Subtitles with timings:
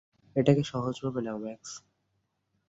[0.35, 1.71] এটা কে সহজ ভাবে নাও, ম্যাক্স।